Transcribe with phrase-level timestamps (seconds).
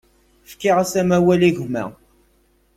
[0.51, 1.85] Fkiɣ-as amawal i gma.